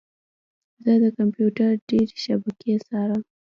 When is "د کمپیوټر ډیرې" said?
1.03-2.15